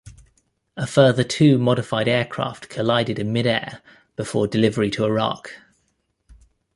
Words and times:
A 0.75 0.87
further 0.87 1.23
two 1.23 1.59
modified 1.59 2.07
aircraft 2.07 2.69
collided 2.69 3.19
in 3.19 3.31
mid-air 3.31 3.83
before 4.15 4.47
delivery 4.47 4.89
to 4.89 5.05
Iraq. 5.05 5.51